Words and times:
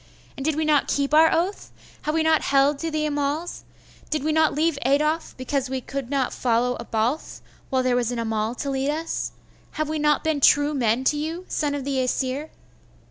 And 0.35 0.43
did 0.43 0.55
we 0.55 0.65
not 0.65 0.87
keep 0.87 1.13
our 1.13 1.31
oath? 1.31 1.71
Have 2.01 2.15
we 2.15 2.23
not 2.23 2.41
held 2.41 2.79
to 2.79 2.89
the 2.89 3.05
Amals? 3.05 3.61
Did 4.09 4.23
we 4.23 4.31
not 4.31 4.55
leave 4.55 4.79
Adolf, 4.83 5.37
because 5.37 5.69
we 5.69 5.83
would 5.93 6.09
not 6.09 6.33
follow 6.33 6.75
a 6.79 6.85
Balth, 6.85 7.39
while 7.69 7.83
there 7.83 7.95
was 7.95 8.11
an 8.11 8.17
Amal 8.17 8.55
to 8.55 8.71
lead 8.71 8.89
us? 8.89 9.31
Have 9.73 9.89
we 9.89 9.99
not 9.99 10.23
been 10.23 10.39
true 10.41 10.73
men 10.73 11.03
to 11.03 11.17
you, 11.17 11.45
son 11.47 11.75
of 11.75 11.83
the 11.83 11.99
Aesir? 11.99 12.49